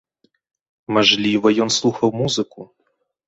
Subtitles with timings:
[0.95, 2.61] Мажліва, ён слухаў музыку.